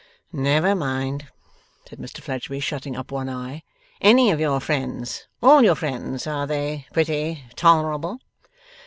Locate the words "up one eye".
2.95-3.61